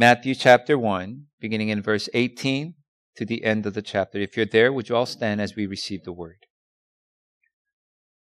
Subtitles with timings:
[0.00, 2.74] Matthew chapter 1, beginning in verse 18
[3.16, 4.18] to the end of the chapter.
[4.18, 6.46] If you're there, would you all stand as we receive the word?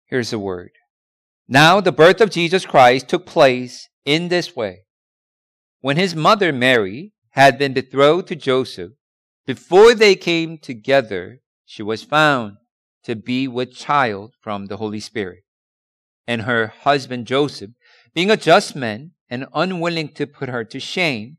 [0.04, 0.72] Here's the word.
[1.48, 4.80] Now the birth of Jesus Christ took place in this way.
[5.80, 8.92] When his mother Mary had been betrothed to Joseph,
[9.46, 12.58] before they came together, she was found
[13.04, 15.44] to be with child from the Holy Spirit.
[16.26, 17.70] And her husband Joseph,
[18.12, 21.38] being a just man and unwilling to put her to shame,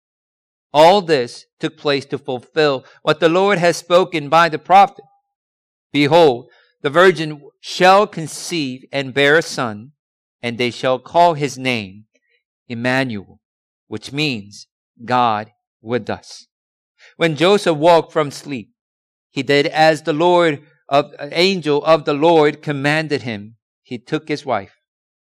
[0.73, 5.03] All this took place to fulfill what the Lord has spoken by the prophet.
[5.91, 6.49] Behold,
[6.81, 9.91] the virgin shall conceive and bear a son,
[10.41, 12.05] and they shall call his name
[12.69, 13.41] Emmanuel,
[13.87, 14.67] which means
[15.03, 16.47] God with us.
[17.17, 18.69] When Joseph woke from sleep,
[19.29, 23.57] he did as the Lord of angel of the Lord commanded him.
[23.83, 24.77] He took his wife,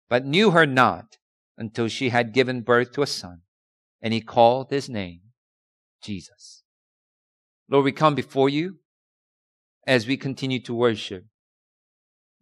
[0.09, 1.17] but knew her not
[1.57, 3.43] until she had given birth to a son,
[4.03, 5.21] and he called his name
[6.03, 6.63] Jesus.
[7.69, 8.77] Lord, we come before you
[9.87, 11.25] as we continue to worship.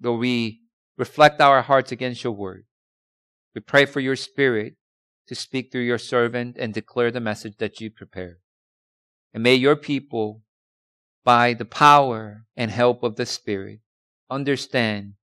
[0.01, 0.61] Lord, we
[0.97, 2.65] reflect our hearts against your word.
[3.55, 4.75] We pray for your spirit
[5.27, 8.37] to speak through your servant and declare the message that you prepared.
[9.35, 10.43] And may your people,
[11.25, 13.81] by the power and help of the Spirit,
[14.31, 15.15] understand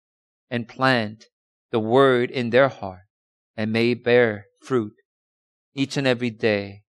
[0.52, 1.26] and plant
[1.72, 3.08] the word in their heart
[3.58, 4.94] and may bear fruit
[5.74, 6.83] each and every day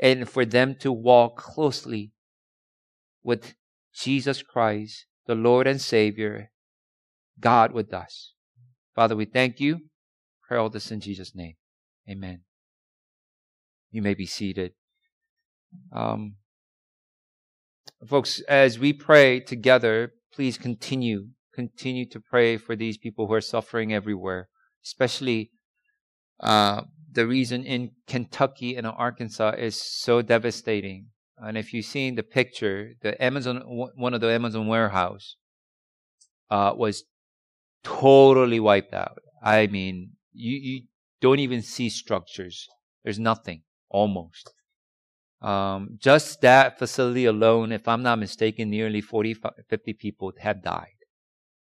[0.00, 2.12] and for them to walk closely
[3.22, 3.54] with
[3.94, 6.50] Jesus Christ, the Lord and Savior,
[7.38, 8.32] God with us.
[8.94, 9.80] Father, we thank you.
[10.48, 11.54] Pray all this in Jesus' name.
[12.08, 12.40] Amen.
[13.90, 14.72] You may be seated.
[15.92, 16.36] Um,
[18.06, 23.40] folks, as we pray together, please continue, continue to pray for these people who are
[23.40, 24.48] suffering everywhere,
[24.84, 25.50] especially
[26.40, 26.82] uh,
[27.12, 31.06] the reason in Kentucky and Arkansas is so devastating.
[31.38, 35.36] And if you've seen the picture, the Amazon, one of the Amazon warehouse,
[36.50, 37.04] uh, was
[37.82, 39.18] totally wiped out.
[39.42, 40.82] I mean, you, you
[41.20, 42.68] don't even see structures.
[43.02, 44.52] There's nothing, almost.
[45.40, 49.36] Um, just that facility alone, if I'm not mistaken, nearly 40,
[49.68, 50.88] 50 people have died.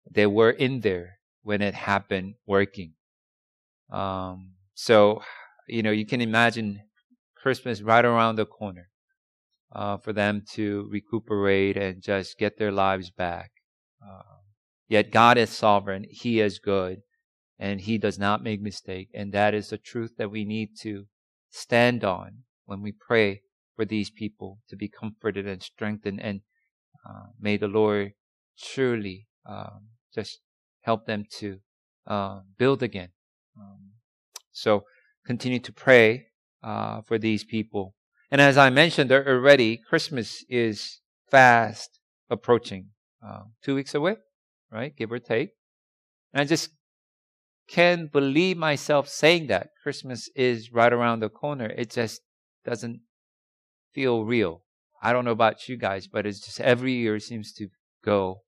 [0.09, 2.93] They were in there when it happened working.
[3.89, 5.21] Um, so,
[5.67, 6.81] you know, you can imagine
[7.37, 8.89] Christmas right around the corner
[9.71, 13.51] uh, for them to recuperate and just get their lives back.
[14.03, 14.39] Uh,
[14.89, 16.07] yet God is sovereign.
[16.09, 17.03] He is good
[17.59, 19.09] and he does not make mistake.
[19.13, 21.05] And that is the truth that we need to
[21.51, 23.43] stand on when we pray
[23.75, 26.19] for these people to be comforted and strengthened.
[26.23, 26.41] And
[27.07, 28.13] uh, may the Lord
[28.55, 30.39] surely um, just
[30.81, 31.59] help them to
[32.07, 33.09] uh, build again.
[33.55, 33.90] Um,
[34.51, 34.83] so
[35.25, 36.27] continue to pray
[36.63, 37.95] uh, for these people.
[38.29, 42.87] And as I mentioned already, Christmas is fast approaching.
[43.25, 44.15] Uh, two weeks away,
[44.71, 44.95] right?
[44.95, 45.51] Give or take.
[46.33, 46.69] And I just
[47.67, 49.69] can't believe myself saying that.
[49.83, 51.67] Christmas is right around the corner.
[51.67, 52.21] It just
[52.65, 53.01] doesn't
[53.93, 54.63] feel real.
[55.03, 57.67] I don't know about you guys, but it's just every year seems to
[58.03, 58.41] go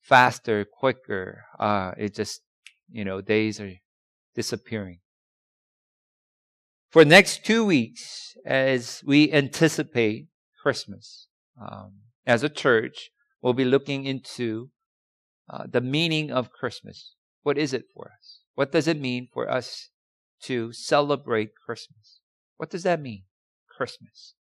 [0.00, 1.44] faster, quicker.
[1.58, 2.42] Uh, it just,
[2.90, 3.72] you know, days are
[4.34, 5.00] disappearing
[6.94, 10.28] for next two weeks as we anticipate
[10.62, 11.26] Christmas.
[11.60, 11.94] Um,
[12.24, 13.10] as a church,
[13.42, 14.70] we'll be looking into
[15.50, 17.16] uh, the meaning of Christmas.
[17.42, 18.42] What is it for us?
[18.54, 19.90] What does it mean for us
[20.42, 22.20] to celebrate Christmas?
[22.58, 23.24] What does that mean?
[23.76, 24.34] Christmas.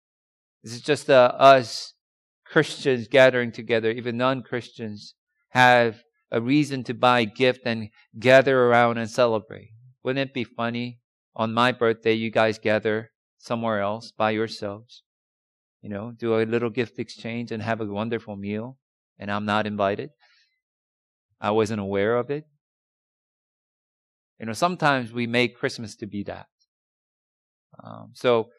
[0.62, 1.94] Is it just uh, us
[2.44, 3.90] Christians gathering together?
[3.90, 5.14] Even non-Christians
[5.52, 7.88] have a reason to buy a gift and
[8.18, 9.70] gather around and celebrate.
[10.04, 10.98] Wouldn't it be funny
[11.34, 15.02] on my birthday, you guys gather somewhere else by yourselves,
[15.80, 18.78] you know, do a little gift exchange and have a wonderful meal,
[19.18, 20.10] and I'm not invited.
[21.40, 22.44] I wasn't aware of it.
[24.38, 26.46] You know, sometimes we make Christmas to be that.
[27.82, 28.50] Um, so,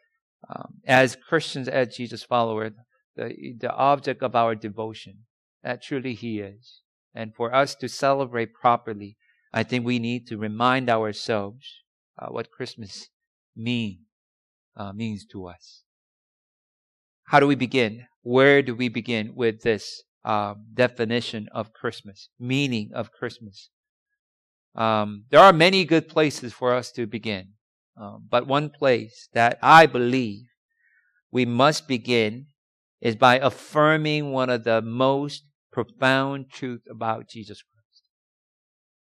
[0.50, 2.74] um, as Christians, as Jesus followers,
[3.16, 5.20] the, the object of our devotion,
[5.64, 6.82] that truly He is.
[7.16, 9.18] And for us to celebrate properly,
[9.54, 11.83] I think we need to remind ourselves
[12.20, 13.10] uh, what Christmas
[13.56, 14.06] mean
[14.76, 15.84] uh, means to us.
[17.26, 18.06] how do we begin?
[18.22, 23.70] Where do we begin with this um, definition of Christmas, meaning of Christmas?
[24.76, 27.54] Um, there are many good places for us to begin,
[28.00, 30.46] um, but one place that I believe
[31.32, 32.48] we must begin
[33.02, 38.04] is by affirming one of the most profound truth about Jesus Christ.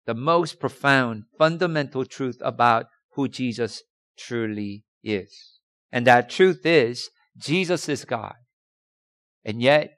[0.06, 3.82] The most profound, fundamental truth about who Jesus
[4.18, 5.58] truly is.
[5.90, 8.34] And that truth is Jesus is God.
[9.44, 9.96] And yet,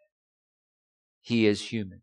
[1.20, 2.02] He is human.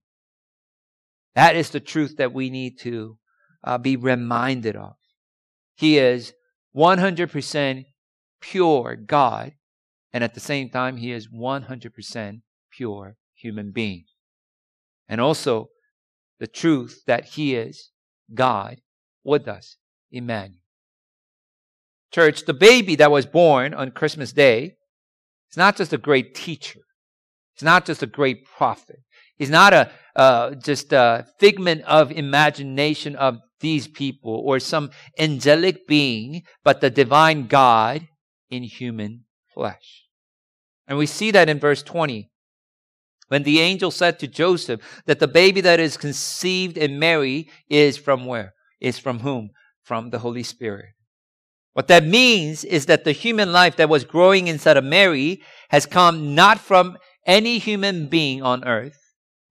[1.34, 3.18] That is the truth that we need to
[3.64, 4.96] uh, be reminded of.
[5.76, 6.34] He is
[6.76, 7.86] 100%
[8.42, 9.54] pure God,
[10.14, 12.42] and at the same time, He is 100%
[12.72, 14.06] pure human being.
[15.08, 15.70] And also,
[16.40, 17.92] the truth that He is
[18.34, 18.82] God
[19.24, 19.78] with us,
[20.12, 20.65] Emmanuel.
[22.16, 24.78] Church, the baby that was born on Christmas Day
[25.52, 26.80] is not just a great teacher.
[27.54, 29.00] He's not just a great prophet.
[29.36, 35.88] He's not a uh, just a figment of imagination of these people or some angelic
[35.88, 38.08] being, but the divine God
[38.50, 40.06] in human flesh.
[40.88, 42.30] And we see that in verse 20.
[43.28, 47.98] When the angel said to Joseph that the baby that is conceived in Mary is
[47.98, 48.54] from where?
[48.80, 49.50] Is from whom?
[49.84, 50.96] From the Holy Spirit.
[51.76, 55.42] What that means is that the human life that was growing inside of Mary
[55.72, 58.98] has come not from any human being on earth,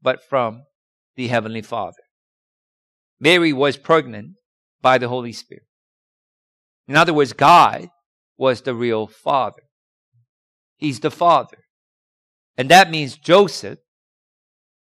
[0.00, 0.62] but from
[1.16, 2.02] the Heavenly Father.
[3.20, 4.36] Mary was pregnant
[4.80, 5.64] by the Holy Spirit.
[6.88, 7.88] In other words, God
[8.38, 9.64] was the real Father.
[10.78, 11.58] He's the Father.
[12.56, 13.80] And that means Joseph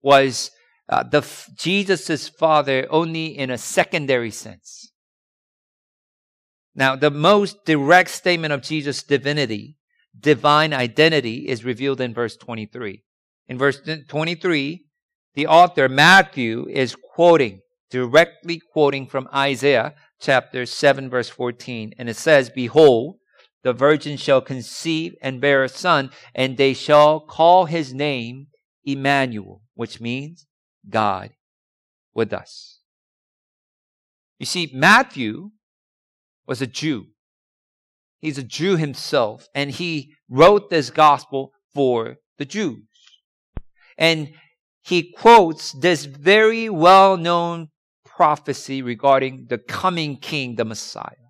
[0.02, 0.50] was
[0.88, 4.93] uh, the Jesus' father only in a secondary sense.
[6.76, 9.78] Now, the most direct statement of Jesus' divinity,
[10.20, 13.04] divine identity, is revealed in verse 23.
[13.48, 14.86] In verse 23,
[15.36, 21.94] the author, Matthew, is quoting, directly quoting from Isaiah chapter 7, verse 14.
[21.98, 23.18] And it says, Behold,
[23.64, 28.48] the virgin shall conceive and bear a son, and they shall call his name
[28.84, 30.48] Emmanuel, which means
[30.90, 31.32] God
[32.14, 32.80] with us.
[34.40, 35.52] You see, Matthew
[36.48, 37.08] was a Jew.
[38.20, 42.84] He's a Jew himself, and he wrote this gospel for the Jews.
[43.98, 44.32] And
[44.82, 47.70] he quotes this very well known
[48.06, 51.30] prophecy regarding the coming king, the Messiah.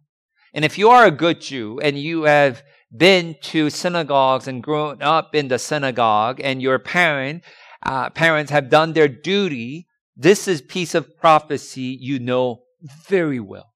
[0.54, 2.62] And if you are a good Jew and you have
[2.96, 7.44] been to synagogues and grown up in the synagogue and your parent,
[7.86, 12.64] uh, parents have done their duty, this is piece of prophecy you know
[13.08, 13.73] very well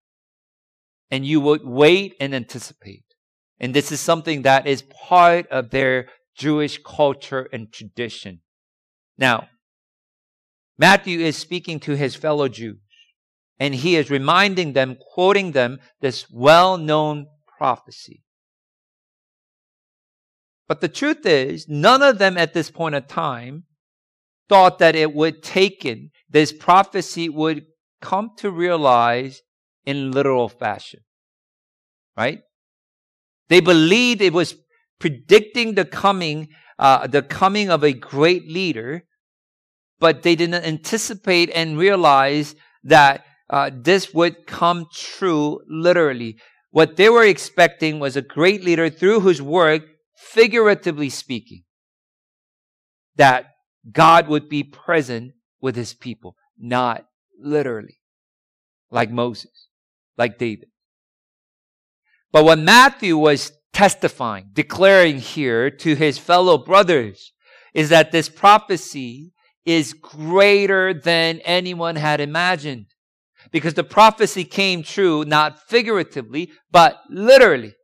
[1.09, 3.03] and you would wait and anticipate.
[3.59, 6.07] And this is something that is part of their
[6.37, 8.41] Jewish culture and tradition.
[9.17, 9.47] Now,
[10.77, 12.77] Matthew is speaking to his fellow Jews,
[13.59, 17.25] and he is reminding them, quoting them, this well known
[17.57, 18.23] prophecy.
[20.67, 23.63] But the truth is, none of them at this point of time
[24.49, 27.65] thought that it would take in, this prophecy would
[28.01, 29.41] come to realize
[29.87, 30.99] in literal fashion.
[32.15, 32.41] Right?
[33.47, 34.55] They believed it was
[34.99, 39.05] predicting the coming, uh, the coming of a great leader,
[39.99, 42.53] but they didn't anticipate and realize
[42.83, 46.37] that uh, this would come true literally.
[46.71, 49.83] What they were expecting was a great leader through whose work,
[50.17, 51.63] figuratively speaking,
[53.15, 53.45] that
[53.89, 57.05] God would be present with his people, not
[57.39, 58.01] literally,
[58.91, 59.66] like Moses
[60.17, 60.69] like David.
[62.31, 67.31] But what Matthew was testifying, declaring here to his fellow brothers,
[67.73, 69.33] is that this prophecy
[69.65, 72.87] is greater than anyone had imagined.
[73.51, 77.75] Because the prophecy came true not figuratively, but literally.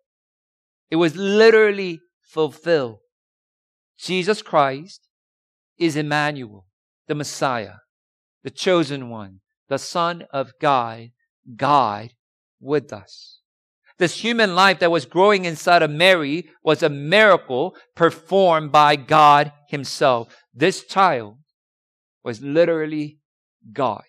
[0.89, 2.99] It was literally fulfilled.
[3.97, 5.07] Jesus Christ
[5.77, 6.65] is Emmanuel,
[7.07, 7.75] the Messiah,
[8.43, 11.09] the chosen one, the Son of God,
[11.55, 12.09] God
[12.63, 13.39] with us.
[13.99, 19.51] This human life that was growing inside of Mary was a miracle performed by God
[19.69, 20.35] Himself.
[20.53, 21.37] This child
[22.23, 23.19] was literally
[23.71, 24.03] God.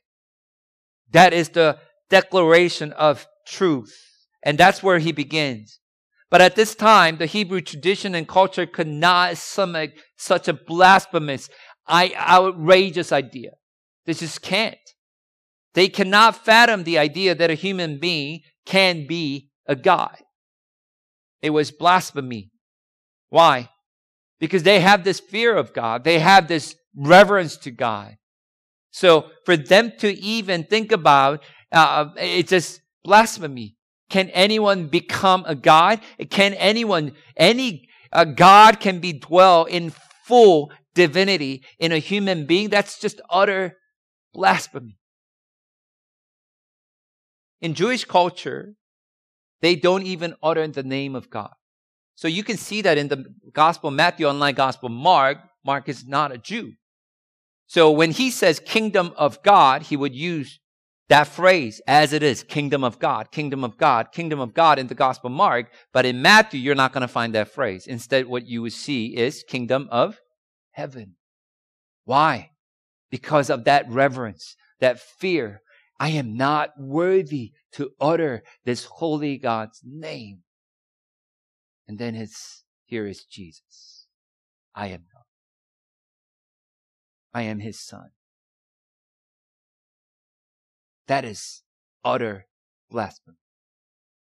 [1.10, 1.78] That is the
[2.10, 3.94] declaration of truth.
[4.42, 5.80] And that's where he begins.
[6.30, 11.48] But at this time, the Hebrew tradition and culture could not stomach such a blasphemous,
[11.88, 13.52] outrageous idea.
[14.04, 14.76] They just can't.
[15.74, 20.16] They cannot fathom the idea that a human being can be a God.
[21.42, 22.50] It was blasphemy.
[23.28, 23.68] Why?
[24.44, 26.04] because they have this fear of God.
[26.04, 28.16] They have this reverence to God.
[28.90, 33.76] So for them to even think about, uh, it's just blasphemy.
[34.10, 36.00] Can anyone become a God?
[36.28, 37.88] Can anyone, any
[38.34, 39.94] God can be dwell in
[40.26, 42.68] full divinity in a human being?
[42.68, 43.78] That's just utter
[44.34, 44.98] blasphemy.
[47.64, 48.74] In Jewish culture,
[49.62, 51.54] they don't even utter the name of God.
[52.14, 56.30] So you can see that in the Gospel Matthew, unlike Gospel Mark, Mark is not
[56.30, 56.74] a Jew.
[57.66, 60.60] So when he says kingdom of God, he would use
[61.08, 64.88] that phrase as it is, kingdom of God, kingdom of God, kingdom of God in
[64.88, 65.72] the Gospel Mark.
[65.90, 67.86] But in Matthew, you're not going to find that phrase.
[67.86, 70.18] Instead, what you would see is kingdom of
[70.72, 71.16] heaven.
[72.04, 72.50] Why?
[73.10, 75.62] Because of that reverence, that fear.
[75.98, 80.40] I am not worthy to utter this holy God's name.
[81.86, 84.06] And then his, here is Jesus.
[84.74, 85.22] I am God.
[87.32, 88.10] I am his son.
[91.06, 91.62] That is
[92.04, 92.46] utter
[92.90, 93.36] blasphemy.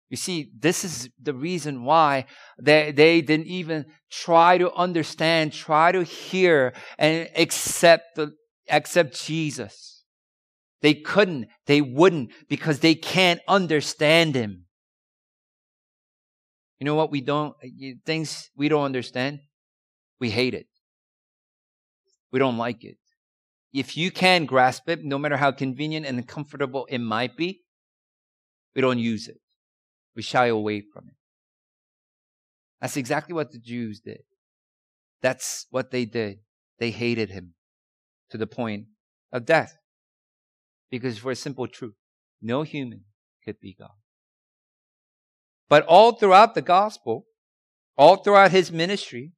[0.09, 2.25] You see, this is the reason why
[2.61, 8.33] they, they didn't even try to understand, try to hear and accept the,
[8.69, 9.90] accept Jesus.
[10.81, 14.65] They couldn't, they wouldn't because they can't understand him.
[16.79, 17.53] You know what we don't,
[18.05, 19.39] things we don't understand?
[20.19, 20.65] We hate it.
[22.31, 22.97] We don't like it.
[23.73, 27.61] If you can grasp it, no matter how convenient and comfortable it might be,
[28.75, 29.37] we don't use it.
[30.15, 31.15] We shy away from it.
[32.81, 34.21] That's exactly what the Jews did.
[35.21, 36.39] That's what they did.
[36.79, 37.53] They hated him
[38.31, 38.85] to the point
[39.31, 39.77] of death.
[40.91, 41.95] Because for a simple truth,
[42.41, 43.05] no human
[43.43, 43.89] could be God.
[45.69, 47.25] But all throughout the gospel,
[47.97, 49.31] all throughout his ministry,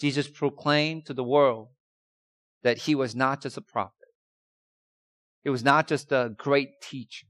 [0.00, 1.68] Jesus proclaimed to the world
[2.62, 3.92] that he was not just a prophet.
[5.44, 7.26] He was not just a great teacher.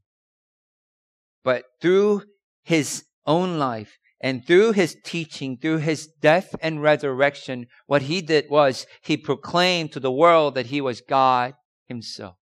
[1.45, 2.23] But through
[2.63, 8.47] his own life and through his teaching, through his death and resurrection, what he did
[8.49, 11.55] was he proclaimed to the world that he was God
[11.87, 12.38] himself.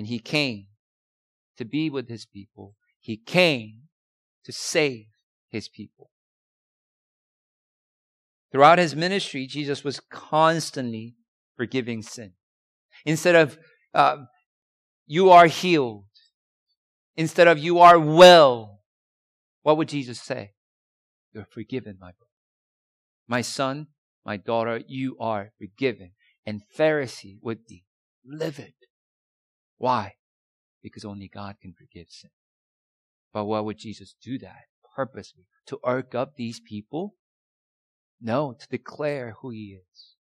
[0.00, 0.64] And he came
[1.58, 2.74] to be with his people.
[3.00, 3.82] He came
[4.46, 5.08] to save
[5.50, 6.10] his people.
[8.50, 11.16] Throughout his ministry, Jesus was constantly
[11.54, 12.32] forgiving sin.
[13.04, 13.58] Instead of,
[13.92, 14.24] uh,
[15.06, 16.06] you are healed,
[17.14, 18.80] instead of you are well,
[19.64, 20.52] what would Jesus say?
[21.34, 22.30] You're forgiven, my brother.
[23.28, 23.88] My son,
[24.24, 26.12] my daughter, you are forgiven.
[26.46, 27.84] And Pharisee would be
[28.24, 28.72] livid.
[29.80, 30.16] Why?
[30.82, 32.30] Because only God can forgive sin.
[33.32, 35.46] But why would Jesus do that purposely?
[35.68, 37.14] To irk up these people?
[38.20, 40.16] No, to declare who he is.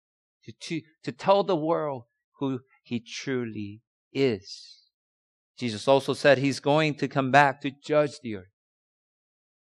[0.45, 2.03] To, to, to tell the world
[2.39, 3.81] who he truly
[4.13, 4.83] is.
[5.57, 8.53] Jesus also said he's going to come back to judge the earth.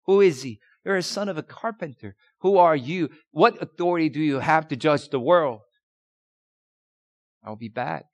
[0.04, 0.60] Who is he?
[0.84, 2.16] You're a son of a carpenter.
[2.40, 3.08] Who are you?
[3.30, 5.62] What authority do you have to judge the world?
[7.42, 8.04] I'll be back.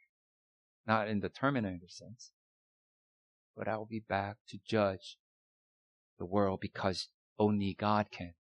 [0.87, 2.33] Not in the Terminator sense,
[3.57, 5.17] but I'll be back to judge
[6.19, 7.09] the world because
[7.39, 8.35] only God can.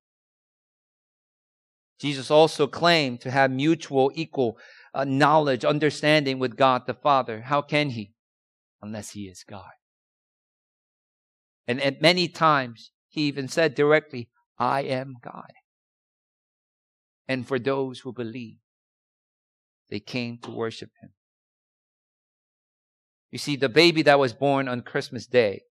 [2.00, 4.58] Jesus also claimed to have mutual, equal
[4.92, 7.42] uh, knowledge, understanding with God the Father.
[7.42, 8.12] How can he?
[8.82, 9.70] Unless he is God.
[11.68, 15.52] And at many times, he even said directly, I am God.
[17.28, 18.58] And for those who believe,
[19.88, 21.11] they came to worship him.
[23.32, 25.62] You see, the baby that was born on Christmas Day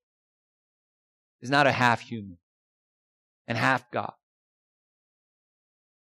[1.41, 2.37] is not a half human
[3.47, 4.13] and half God.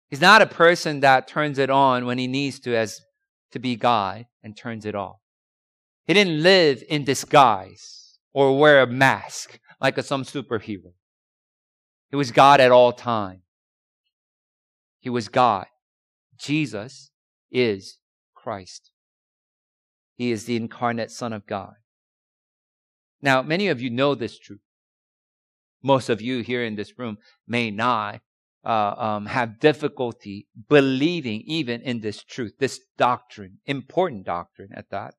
[0.10, 3.02] He's not a person that turns it on when he needs to as
[3.52, 5.20] to be God and turns it off.
[6.06, 10.94] He didn't live in disguise or wear a mask like a, some superhero.
[12.10, 13.42] He was God at all time.
[15.00, 15.68] He was God.
[16.38, 17.12] Jesus
[17.52, 18.00] is
[18.34, 18.92] Christ.
[20.16, 21.74] He is the incarnate Son of God.
[23.22, 24.60] Now, many of you know this truth.
[25.84, 27.18] Most of you here in this room
[27.48, 28.22] may not,
[28.66, 35.14] uh, um, have difficulty believing even in this truth, this doctrine, important doctrine at that.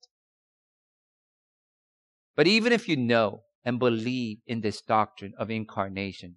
[2.34, 6.36] But even if you know and believe in this doctrine of incarnation,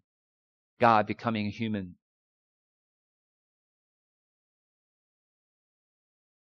[0.79, 1.95] God becoming human,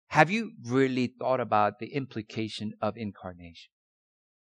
[0.10, 3.72] have you really thought about the implication of incarnation?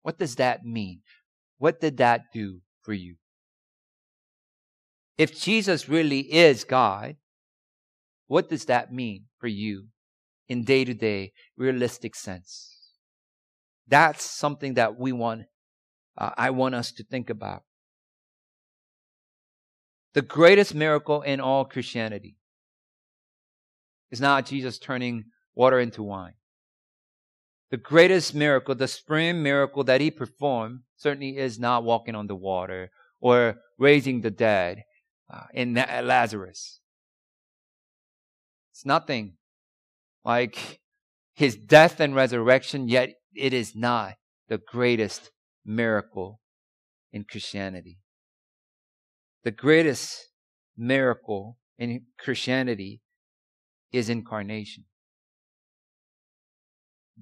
[0.03, 1.01] What does that mean?
[1.59, 3.17] What did that do for you?
[5.19, 7.17] If Jesus really is God,
[8.27, 9.87] what does that mean for you
[10.49, 12.77] in day to day, realistic sense?
[13.89, 15.45] That's something that we want,
[16.19, 17.63] uh, I want us to think about.
[20.15, 22.37] The greatest miracle in all Christianity
[24.11, 25.27] is not Jesus turning
[25.57, 26.35] water into wine.
[27.71, 32.37] The greatest miracle, the supreme miracle that he performed, certainly is not walking on the
[32.37, 34.85] water or raising the dead
[35.33, 36.81] uh, in Lazarus.
[38.73, 39.35] It's nothing
[40.25, 40.81] like
[41.35, 44.15] his death and resurrection, yet it is not
[44.49, 45.31] the greatest
[45.65, 46.41] miracle
[47.13, 47.99] in Christianity.
[49.43, 50.29] The greatest
[50.77, 53.01] miracle in Christianity
[53.93, 54.85] is incarnation.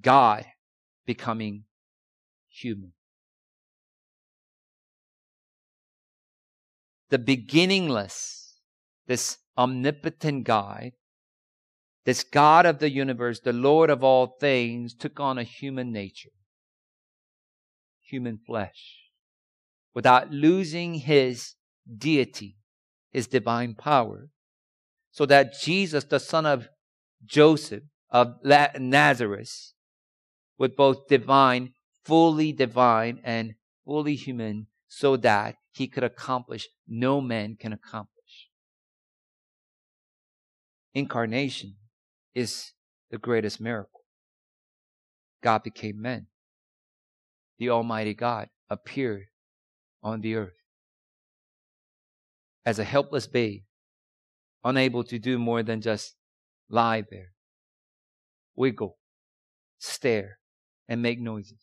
[0.01, 0.45] God
[1.05, 1.63] becoming
[2.49, 2.93] human.
[7.09, 8.59] The beginningless,
[9.07, 10.91] this omnipotent God,
[12.05, 16.31] this God of the universe, the Lord of all things, took on a human nature,
[18.01, 18.99] human flesh,
[19.93, 21.55] without losing his
[21.97, 22.57] deity,
[23.11, 24.29] his divine power,
[25.11, 26.67] so that Jesus, the son of
[27.25, 29.71] Joseph of Nazareth,
[30.57, 37.55] with both divine, fully divine, and fully human, so that he could accomplish no man
[37.59, 38.49] can accomplish.
[40.93, 41.75] Incarnation
[42.33, 42.71] is
[43.11, 44.01] the greatest miracle.
[45.43, 46.27] God became man.
[47.59, 49.25] The Almighty God appeared
[50.01, 50.53] on the earth
[52.65, 53.61] as a helpless babe,
[54.63, 56.15] unable to do more than just
[56.69, 57.33] lie there,
[58.55, 58.97] wiggle,
[59.77, 60.39] stare,
[60.87, 61.59] and make noises.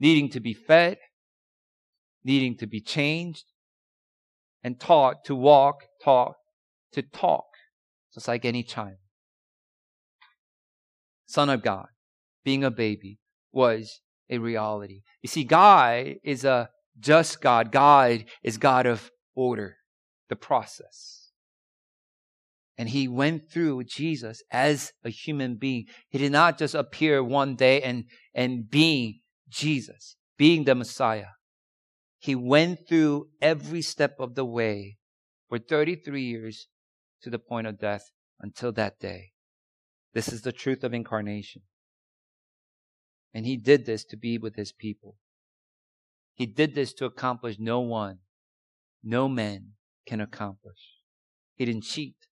[0.00, 0.98] Needing to be fed,
[2.24, 3.44] needing to be changed,
[4.62, 6.36] and taught to walk, talk,
[6.92, 7.44] to talk,
[8.14, 8.96] just like any child.
[11.26, 11.88] Son of God,
[12.44, 13.18] being a baby,
[13.52, 15.02] was a reality.
[15.22, 17.70] You see, God is a just God.
[17.72, 19.76] God is God of order,
[20.28, 21.27] the process.
[22.78, 25.86] And he went through Jesus as a human being.
[26.08, 31.32] He did not just appear one day and, and being Jesus, being the Messiah.
[32.20, 34.98] He went through every step of the way
[35.48, 36.68] for 33 years
[37.22, 38.10] to the point of death
[38.40, 39.32] until that day.
[40.14, 41.62] This is the truth of incarnation.
[43.34, 45.16] And he did this to be with his people.
[46.34, 48.18] He did this to accomplish no one,
[49.02, 49.72] no man
[50.06, 50.94] can accomplish.
[51.56, 52.27] He didn't cheat.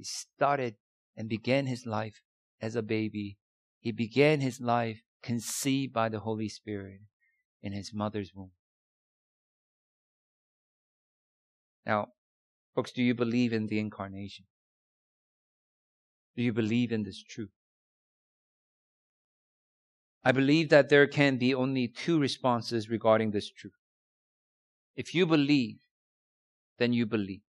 [0.00, 0.76] He started
[1.14, 2.22] and began his life
[2.58, 3.36] as a baby.
[3.80, 7.02] He began his life conceived by the Holy Spirit
[7.62, 8.52] in his mother's womb.
[11.84, 12.12] Now,
[12.74, 14.46] folks, do you believe in the incarnation?
[16.34, 17.52] Do you believe in this truth?
[20.24, 23.76] I believe that there can be only two responses regarding this truth.
[24.96, 25.76] If you believe,
[26.78, 27.42] then you believe.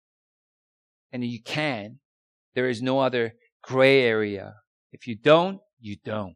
[1.13, 1.99] And you can
[2.59, 4.53] there is no other gray area.
[4.91, 6.35] If you don't, you don't.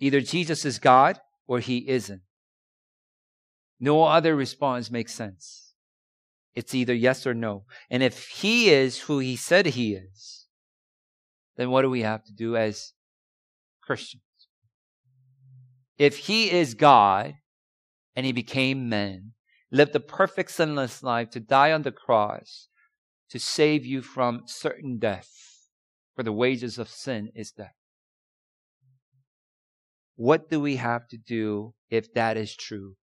[0.00, 2.22] Either Jesus is God or he isn't.
[3.78, 5.74] No other response makes sense.
[6.56, 7.66] It's either yes or no.
[7.88, 10.46] And if he is who he said he is,
[11.56, 12.94] then what do we have to do as
[13.80, 14.22] Christians?
[15.98, 17.34] If he is God
[18.16, 19.34] and he became man,
[19.70, 22.67] lived a perfect sinless life to die on the cross,
[23.30, 25.30] to save you from certain death.
[26.14, 27.76] For the wages of sin is death.
[30.16, 32.96] What do we have to do if that is true?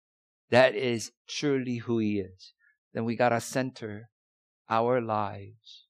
[0.50, 2.54] That is truly who He is.
[2.92, 4.08] Then we gotta center
[4.68, 5.86] our lives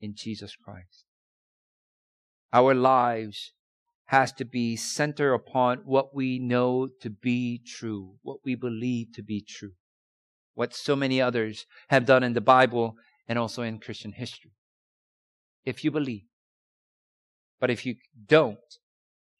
[0.00, 1.04] in Jesus Christ.
[2.52, 3.52] Our lives
[4.06, 9.22] has to be centered upon what we know to be true, what we believe to
[9.22, 9.72] be true.
[10.54, 12.94] What so many others have done in the Bible
[13.28, 14.52] and also in Christian history.
[15.64, 16.24] If you believe.
[17.60, 18.58] But if you don't,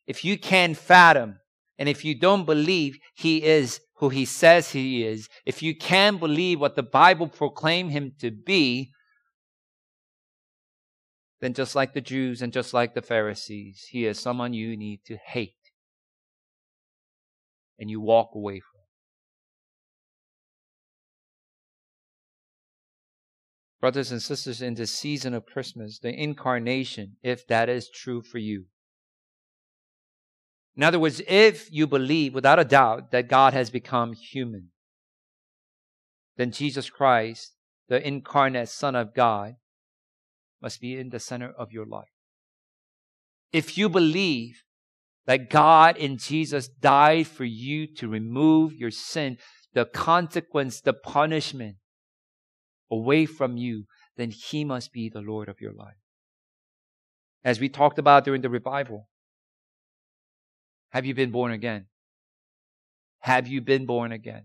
[0.07, 1.37] if you can't fathom,
[1.79, 6.21] and if you don't believe he is who he says he is, if you can't
[6.21, 8.93] believe what the Bible proclaimed him to be,
[11.41, 15.01] then just like the Jews and just like the Pharisees, he is someone you need
[15.07, 15.53] to hate.
[17.79, 18.74] And you walk away from.
[23.85, 28.39] Brothers and sisters, in this season of Christmas, the incarnation, if that is true for
[28.39, 28.65] you.
[30.75, 34.71] In other words, if you believe without a doubt that God has become human,
[36.39, 37.57] then Jesus Christ,
[37.91, 39.57] the incarnate Son of God,
[40.63, 42.09] must be in the center of your life.
[43.53, 44.63] If you believe
[45.27, 49.37] that God in Jesus died for you to remove your sin,
[49.75, 51.77] the consequence, the punishment
[52.95, 53.85] away from you,
[54.17, 55.95] then He must be the Lord of your life.
[57.45, 59.09] As we talked about during the revival,
[60.91, 61.87] have you been born again?
[63.21, 64.45] Have you been born again?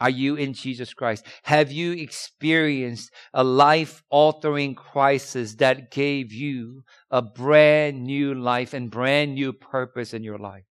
[0.00, 1.26] Are you in Jesus Christ?
[1.42, 8.90] Have you experienced a life altering crisis that gave you a brand new life and
[8.90, 10.64] brand new purpose in your life?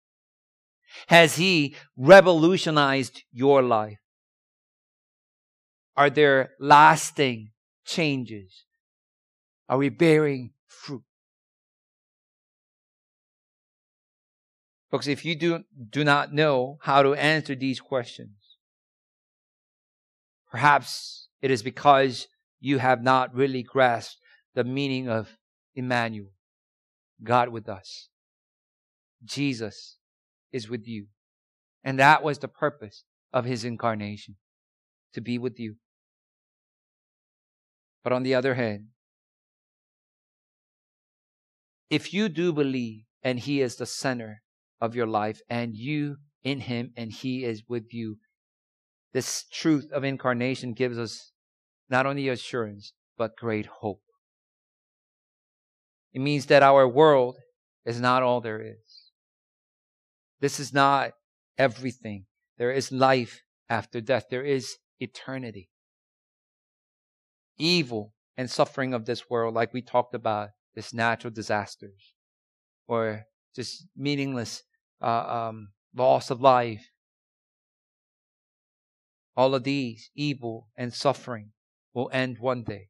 [1.08, 4.00] Has He revolutionized your life?
[5.98, 7.50] Are there lasting
[7.84, 8.66] changes?
[9.68, 11.02] Are we bearing fruit?
[14.92, 18.38] Folks, if you do, do not know how to answer these questions,
[20.52, 22.28] perhaps it is because
[22.60, 24.18] you have not really grasped
[24.54, 25.30] the meaning of
[25.76, 26.32] Emmanuel,
[27.24, 28.08] God with us.
[29.26, 29.98] Jesus
[30.52, 31.08] is with you.
[31.84, 34.36] And that was the purpose of his incarnation,
[35.14, 35.76] to be with you.
[38.04, 38.88] But on the other hand,
[41.90, 44.42] if you do believe and he is the center
[44.80, 48.18] of your life and you in him and he is with you,
[49.14, 51.32] this truth of incarnation gives us
[51.90, 54.02] not only assurance, but great hope.
[56.14, 57.38] It means that our world
[57.86, 59.12] is not all there is.
[60.40, 61.12] This is not
[61.58, 62.26] everything.
[62.58, 64.26] There is life after death.
[64.30, 65.70] There is eternity.
[67.58, 72.14] Evil and suffering of this world, like we talked about, this natural disasters
[72.88, 74.64] or just meaningless
[75.02, 76.86] uh, um, loss of life.
[79.36, 81.52] All of these evil and suffering
[81.94, 82.90] will end one day.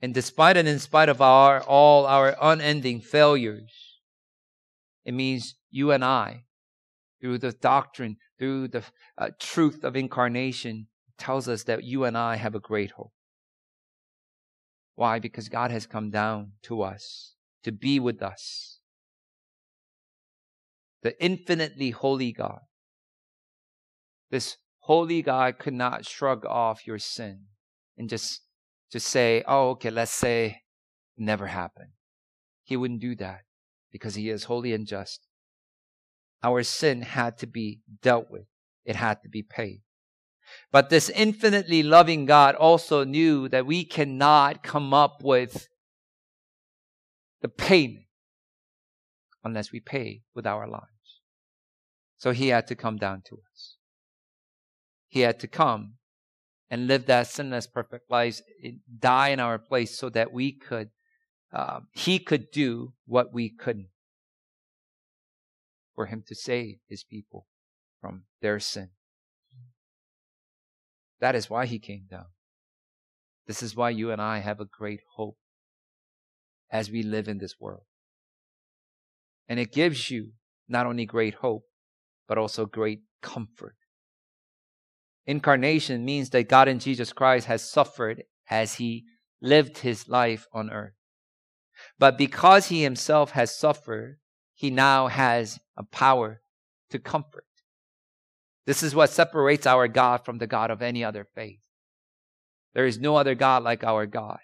[0.00, 4.00] And despite and in spite of our all our unending failures,
[5.04, 6.44] it means you and I,
[7.20, 8.82] through the doctrine, through the
[9.16, 10.88] uh, truth of incarnation,
[11.18, 13.12] tells us that you and I have a great hope.
[14.94, 15.18] Why?
[15.18, 18.78] Because God has come down to us to be with us.
[21.02, 22.60] The infinitely holy God.
[24.30, 27.46] This holy God could not shrug off your sin
[27.96, 28.42] and just,
[28.90, 30.62] just say, oh, okay, let's say
[31.16, 31.90] never happened.
[32.64, 33.40] He wouldn't do that
[33.90, 35.26] because he is holy and just.
[36.42, 38.46] Our sin had to be dealt with.
[38.84, 39.82] It had to be paid.
[40.70, 45.68] But this infinitely loving God also knew that we cannot come up with
[47.40, 48.06] the payment
[49.44, 50.86] unless we pay with our lives.
[52.18, 53.76] So he had to come down to us.
[55.08, 55.94] He had to come
[56.70, 58.40] and live that sinless, perfect life,
[58.98, 60.88] die in our place so that we could,
[61.52, 63.88] um, he could do what we couldn't.
[65.94, 67.46] For him to save his people
[68.00, 68.90] from their sin.
[71.22, 72.26] That is why he came down.
[73.46, 75.38] This is why you and I have a great hope
[76.68, 77.84] as we live in this world.
[79.48, 80.32] And it gives you
[80.68, 81.62] not only great hope,
[82.26, 83.76] but also great comfort.
[85.24, 89.04] Incarnation means that God in Jesus Christ has suffered as he
[89.40, 90.94] lived his life on earth.
[92.00, 94.18] But because he himself has suffered,
[94.54, 96.42] he now has a power
[96.90, 97.44] to comfort.
[98.66, 101.60] This is what separates our God from the God of any other faith.
[102.74, 104.38] There is no other God like our God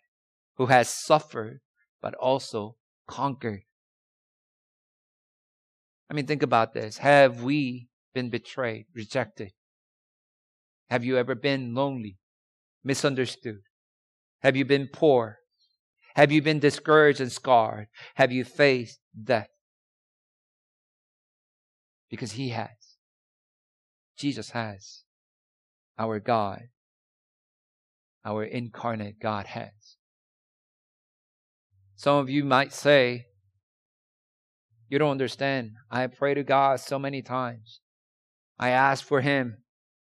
[0.56, 1.60] who has suffered
[2.02, 2.76] but also
[3.06, 3.62] conquered.
[6.10, 6.98] I mean, think about this.
[6.98, 9.52] Have we been betrayed, rejected?
[10.90, 12.18] Have you ever been lonely,
[12.82, 13.60] misunderstood?
[14.42, 15.38] Have you been poor?
[16.16, 17.88] Have you been discouraged and scarred?
[18.14, 19.50] Have you faced death?
[22.10, 22.77] Because He has.
[24.18, 25.04] Jesus has.
[25.98, 26.62] Our God,
[28.24, 29.96] our incarnate God has.
[31.96, 33.26] Some of you might say,
[34.88, 35.72] You don't understand.
[35.90, 37.80] I pray to God so many times.
[38.58, 39.58] I ask for Him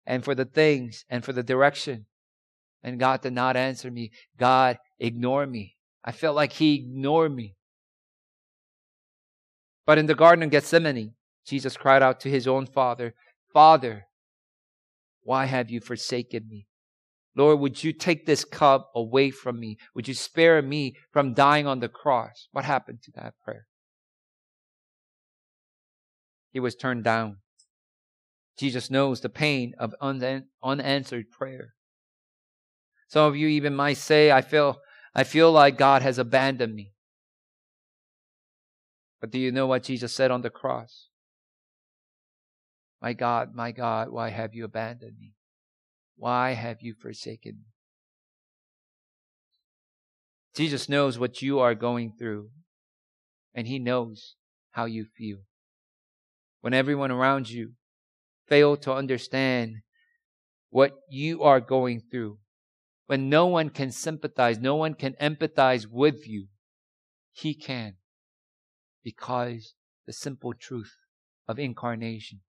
[0.07, 2.07] and for the things and for the direction.
[2.83, 4.11] And God did not answer me.
[4.39, 5.77] God ignored me.
[6.05, 7.57] I felt like He ignored me.
[9.87, 13.15] But in the Garden of Gethsemane, Jesus cried out to His own Father,
[13.53, 14.07] Father,
[15.23, 16.67] why have you forsaken me?
[17.35, 19.79] Lord, would you take this cup away from me?
[19.95, 22.49] Would you spare me from dying on the cross?
[22.53, 23.67] What happened to that prayer?
[26.53, 27.39] He was turned down.
[28.59, 29.95] Jesus knows the pain of
[30.63, 31.73] unanswered prayer.
[33.09, 34.81] Some of you even might say, I feel,
[35.15, 36.93] I feel like God has abandoned me.
[39.21, 41.09] But do you know what Jesus said on the cross?
[43.03, 45.35] My God, my God, why have you abandoned me?
[46.15, 47.73] Why have you forsaken me?
[50.55, 52.51] Jesus knows what you are going through,
[53.55, 54.37] and He knows
[54.71, 55.39] how you feel.
[56.61, 57.73] When everyone around you
[58.47, 59.79] fail to understand
[60.71, 62.39] what you are going through,
[63.07, 66.47] when no one can sympathize, no one can empathize with you,
[67.33, 67.95] He can.
[69.03, 69.75] Because
[70.07, 70.95] the simple truth
[71.49, 72.43] of incarnation,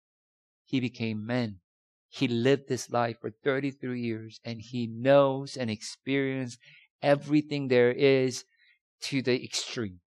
[0.73, 1.61] He became man.
[2.09, 6.59] He lived this life for 33 years and He knows and experienced
[7.03, 8.47] everything there is
[9.03, 10.01] to the extreme.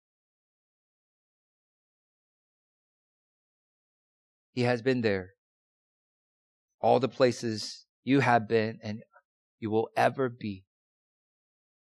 [4.54, 5.34] He has been there.
[6.80, 9.02] All the places you have been and
[9.60, 10.64] you will ever be.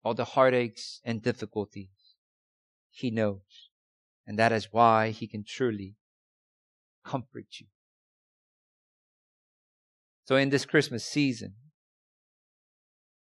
[0.04, 2.14] All the heartaches and difficulties.
[2.88, 3.70] He knows.
[4.28, 5.96] And that is why he can truly
[7.04, 7.66] comfort you.
[10.30, 11.54] So in this Christmas season,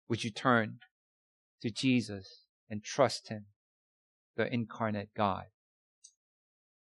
[0.08, 0.78] would you turn
[1.62, 3.48] to Jesus and trust Him,
[4.38, 5.48] the incarnate God,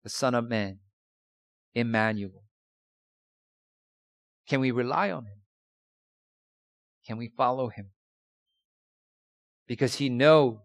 [0.05, 0.79] the Son of Man,
[1.75, 2.45] Emmanuel.
[4.49, 5.41] Can we rely on Him?
[7.05, 7.91] Can we follow Him?
[9.67, 10.61] Because He knows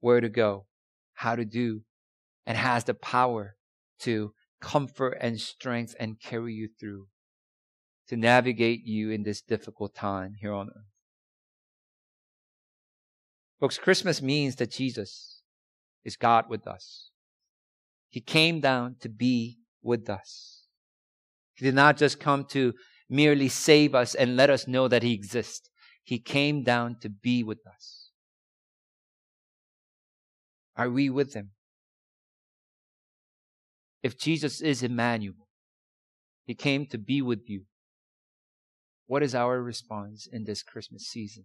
[0.00, 0.66] where to go,
[1.14, 1.80] how to do,
[2.44, 3.56] and has the power
[4.00, 7.06] to comfort and strength and carry you through,
[8.12, 10.92] to navigate you in this difficult time here on earth.
[13.58, 15.40] Folks, Christmas means that Jesus
[16.04, 17.08] is God with us.
[18.10, 20.64] He came down to be with us.
[21.54, 22.74] He did not just come to
[23.08, 25.70] merely save us and let us know that He exists.
[26.04, 28.10] He came down to be with us.
[30.76, 31.52] Are we with Him?
[34.02, 35.48] If Jesus is Emmanuel,
[36.44, 37.62] He came to be with you.
[39.12, 41.44] What is our response in this Christmas season?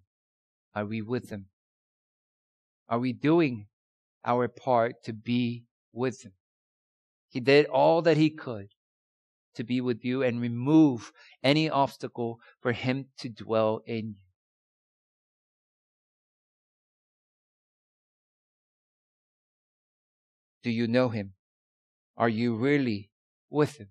[0.74, 1.48] Are we with Him?
[2.88, 3.68] Are we doing
[4.24, 6.32] our part to be with Him?
[7.28, 8.70] He did all that He could
[9.56, 11.12] to be with you and remove
[11.44, 14.28] any obstacle for Him to dwell in you.
[20.64, 21.34] Do you know Him?
[22.16, 23.10] Are you really
[23.50, 23.90] with Him?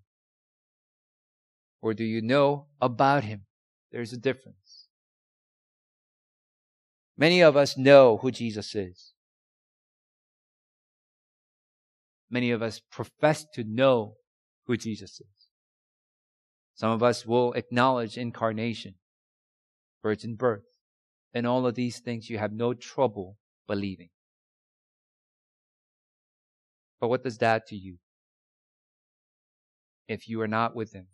[1.82, 3.45] Or do you know about Him?
[3.92, 4.86] There's a difference.
[7.16, 9.12] Many of us know who Jesus is.
[12.30, 14.16] Many of us profess to know
[14.66, 15.48] who Jesus is.
[16.74, 18.96] Some of us will acknowledge incarnation,
[20.02, 20.66] virgin birth,
[21.32, 24.10] and all of these things you have no trouble believing.
[27.00, 27.96] But what does that to you?
[30.08, 31.06] If you are not with him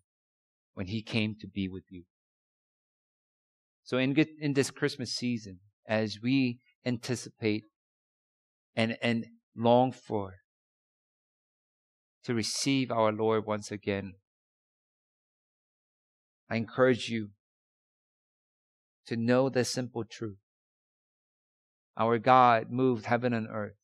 [0.75, 2.05] when he came to be with you.
[3.85, 7.65] So in, in this Christmas season, as we anticipate
[8.75, 10.37] and, and long for
[12.25, 14.15] to receive our Lord once again.
[16.49, 17.31] I encourage you
[19.07, 20.39] to know the simple truth.
[21.97, 23.77] Our God moved heaven and earth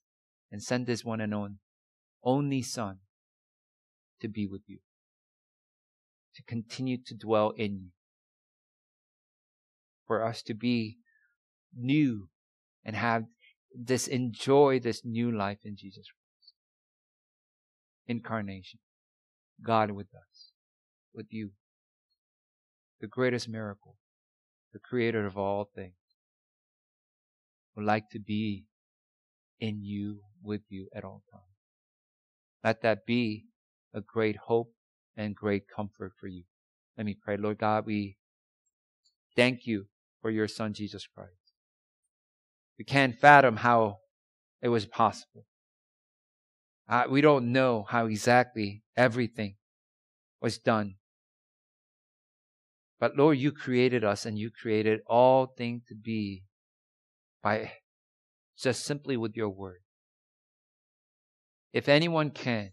[0.50, 1.34] and sent His one and
[2.22, 2.98] only Son
[4.20, 4.78] to be with you,
[6.34, 7.90] to continue to dwell in you,
[10.08, 10.96] for us to be
[11.76, 12.28] new
[12.84, 13.24] and have
[13.72, 16.54] this enjoy this new life in Jesus Christ.
[18.08, 18.80] Incarnation.
[19.64, 20.52] God with us,
[21.14, 21.50] with you.
[23.00, 23.96] The greatest miracle,
[24.72, 25.94] the creator of all things,
[27.76, 28.64] would like to be
[29.60, 31.44] in you, with you at all times.
[32.64, 33.44] Let that be
[33.94, 34.72] a great hope
[35.16, 36.44] and great comfort for you.
[36.96, 37.36] Let me pray.
[37.36, 38.16] Lord God, we
[39.36, 39.86] thank you
[40.20, 41.32] for your son, Jesus Christ.
[42.78, 43.98] We can't fathom how
[44.62, 45.44] it was possible.
[46.88, 49.56] Uh, we don't know how exactly everything
[50.40, 50.94] was done.
[53.00, 56.44] But Lord, you created us and you created all things to be
[57.42, 57.72] by
[58.58, 59.80] just simply with your word.
[61.72, 62.72] If anyone can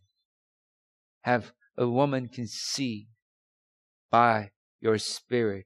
[1.22, 3.10] have a woman conceived
[4.10, 5.66] by your spirit,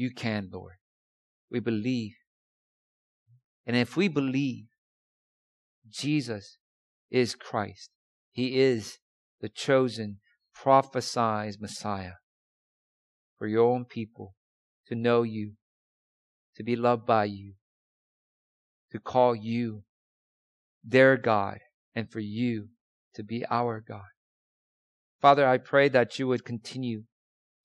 [0.00, 0.74] you can, Lord.
[1.50, 2.14] We believe
[3.70, 4.64] and if we believe
[5.88, 6.58] Jesus
[7.08, 7.90] is Christ,
[8.32, 8.98] He is
[9.40, 10.18] the chosen
[10.52, 12.14] prophesied Messiah
[13.38, 14.34] for your own people
[14.88, 15.52] to know you,
[16.56, 17.54] to be loved by you,
[18.90, 19.84] to call you
[20.82, 21.58] their God,
[21.94, 22.70] and for you
[23.14, 24.10] to be our God.
[25.20, 27.04] Father, I pray that you would continue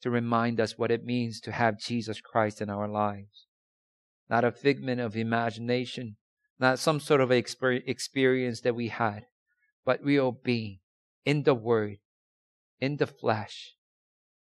[0.05, 3.47] to remind us what it means to have Jesus Christ in our lives.
[4.29, 6.17] Not a figment of imagination,
[6.59, 9.25] not some sort of experience that we had,
[9.83, 10.77] but real being
[11.25, 11.97] in the Word,
[12.79, 13.73] in the flesh,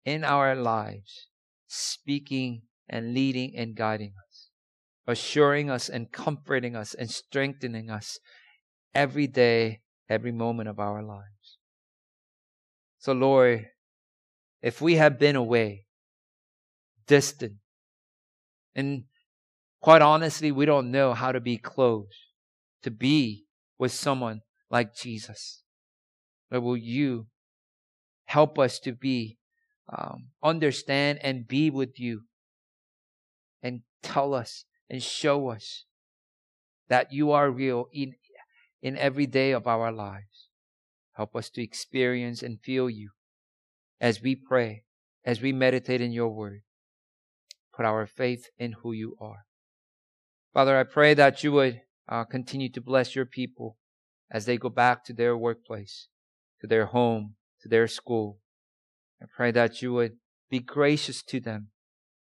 [0.06, 1.28] in our lives,
[1.68, 4.52] speaking and leading and guiding us,
[5.08, 8.18] assuring us and comforting us and strengthening us
[8.96, 11.58] every day, every moment of our lives.
[12.98, 13.66] So, Lord,
[14.62, 15.86] if we have been away,
[17.08, 17.54] distant,
[18.76, 19.04] and
[19.82, 22.34] quite honestly, we don't know how to be close,
[22.84, 23.46] to be
[23.78, 25.64] with someone like Jesus,
[26.52, 27.28] Lord, will you
[28.26, 29.38] help us to be,
[29.92, 32.22] um, understand and be with you
[33.64, 35.86] and tell us and show us
[36.90, 38.14] that you are real in,
[38.82, 40.50] in every day of our lives.
[41.14, 43.10] Help us to experience and feel you
[44.00, 44.84] as we pray,
[45.26, 46.62] as we meditate in your word.
[47.76, 49.46] Put our faith in who you are.
[50.54, 53.78] Father, I pray that you would uh, continue to bless your people
[54.32, 56.08] as they go back to their workplace,
[56.62, 58.40] to their home, to their school.
[59.22, 60.18] I pray that you would
[60.50, 61.70] be gracious to them,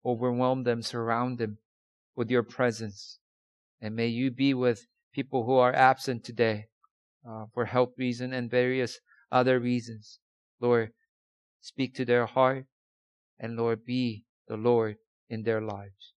[0.05, 1.57] overwhelm them, surround them
[2.15, 3.19] with your presence.
[3.81, 6.67] And may you be with people who are absent today
[7.27, 8.99] uh, for health reason and various
[9.31, 10.19] other reasons.
[10.61, 10.91] Lord,
[11.65, 12.65] speak to their heart
[13.39, 14.97] and Lord, be the Lord
[15.29, 16.13] in their lives.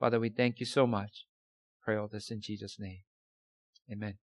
[0.00, 1.26] Father, we thank you so much.
[1.84, 3.02] Pray all this in Jesus' name.
[3.90, 4.18] Amen.